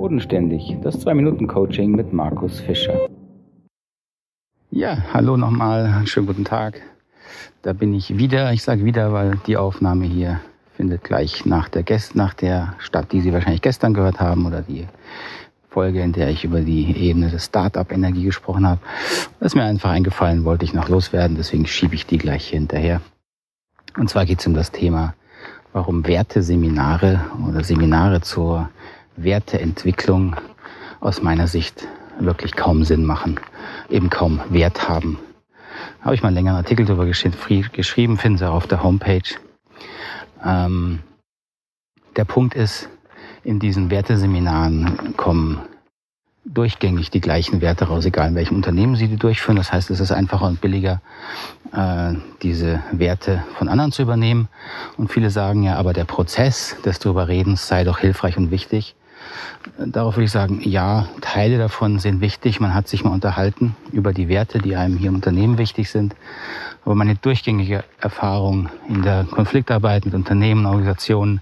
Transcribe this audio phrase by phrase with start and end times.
[0.00, 2.98] Bodenständig, das 2-Minuten-Coaching mit Markus Fischer.
[4.70, 6.80] Ja, hallo nochmal, schönen guten Tag.
[7.60, 8.50] Da bin ich wieder.
[8.54, 10.40] Ich sage wieder, weil die Aufnahme hier
[10.74, 14.62] findet gleich nach der, Gäst nach der Stadt, die Sie wahrscheinlich gestern gehört haben, oder
[14.62, 14.88] die
[15.68, 18.80] Folge, in der ich über die Ebene des Start-up-Energie gesprochen habe.
[19.38, 22.58] Das ist mir einfach eingefallen, wollte ich noch loswerden, deswegen schiebe ich die gleich hier
[22.58, 23.02] hinterher.
[23.98, 25.12] Und zwar geht es um das Thema,
[25.74, 28.70] warum Werteseminare oder Seminare zur
[29.16, 30.36] Werteentwicklung
[31.00, 31.86] aus meiner Sicht
[32.18, 33.40] wirklich kaum Sinn machen,
[33.88, 35.18] eben kaum Wert haben.
[36.02, 39.22] Habe ich mal einen längeren Artikel darüber geschrieben, finden Sie auch auf der Homepage.
[40.44, 41.00] Ähm,
[42.16, 42.88] der Punkt ist,
[43.44, 45.60] in diesen Werteseminaren kommen
[46.44, 49.56] durchgängig die gleichen Werte raus, egal in welchem Unternehmen Sie die durchführen.
[49.56, 51.00] Das heißt, es ist einfacher und billiger,
[51.72, 54.48] äh, diese Werte von anderen zu übernehmen.
[54.96, 58.94] Und viele sagen ja, aber der Prozess des darüber Redens sei doch hilfreich und wichtig.
[59.78, 62.60] Darauf würde ich sagen, ja, Teile davon sind wichtig.
[62.60, 66.14] Man hat sich mal unterhalten über die Werte, die einem hier im Unternehmen wichtig sind.
[66.84, 71.40] Aber meine durchgängige Erfahrung in der Konfliktarbeit mit Unternehmen, Organisationen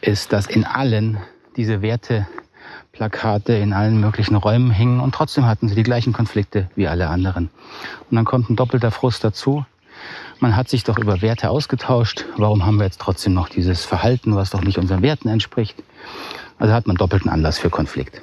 [0.00, 1.18] ist, dass in allen
[1.56, 6.88] diese Werteplakate in allen möglichen Räumen hingen und trotzdem hatten sie die gleichen Konflikte wie
[6.88, 7.50] alle anderen.
[8.10, 9.64] Und dann kommt ein doppelter Frust dazu.
[10.38, 12.24] Man hat sich doch über Werte ausgetauscht.
[12.36, 15.76] Warum haben wir jetzt trotzdem noch dieses Verhalten, was doch nicht unseren Werten entspricht?
[16.60, 18.20] Also hat man doppelten Anlass für Konflikt.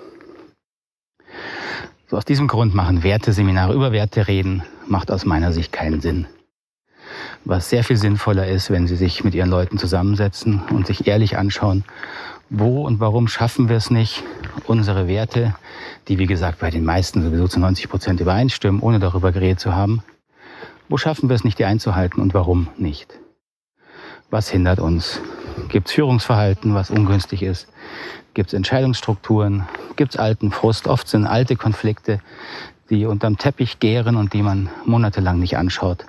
[2.08, 6.28] So aus diesem Grund machen Werteseminare über Werte reden, macht aus meiner Sicht keinen Sinn.
[7.46, 11.38] Was sehr viel sinnvoller ist, wenn Sie sich mit Ihren Leuten zusammensetzen und sich ehrlich
[11.38, 11.84] anschauen,
[12.50, 14.24] wo und warum schaffen wir es nicht,
[14.68, 15.56] unsere Werte,
[16.08, 19.76] die wie gesagt bei den meisten sowieso zu 90 Prozent übereinstimmen, ohne darüber geredet zu
[19.76, 20.04] haben,
[20.90, 23.18] wo schaffen wir es nicht, die einzuhalten und warum nicht?
[24.30, 25.22] Was hindert uns?
[25.70, 27.68] Gibt es Führungsverhalten, was ungünstig ist?
[28.34, 29.68] Gibt es Entscheidungsstrukturen?
[29.96, 30.88] Gibt es alten Frust?
[30.88, 32.22] Oft sind alte Konflikte,
[32.90, 36.06] die unterm Teppich gären und die man monatelang nicht anschaut.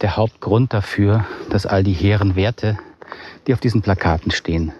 [0.00, 2.78] Der Hauptgrund dafür, dass all die hehren Werte,
[3.46, 4.72] die auf diesen Plakaten stehen,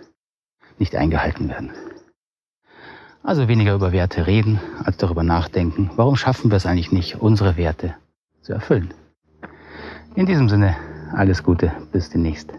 [0.79, 1.73] nicht eingehalten werden.
[3.23, 7.57] Also weniger über Werte reden, als darüber nachdenken, warum schaffen wir es eigentlich nicht, unsere
[7.57, 7.95] Werte
[8.41, 8.95] zu erfüllen.
[10.15, 10.77] In diesem Sinne,
[11.13, 12.53] alles Gute, bis demnächst.